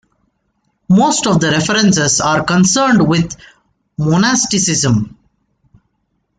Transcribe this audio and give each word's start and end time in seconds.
Most 0.89 1.27
of 1.27 1.39
the 1.39 1.51
references 1.51 2.21
are 2.21 2.43
concerned 2.43 3.07
with 3.07 3.35
monasticism. 3.99 5.15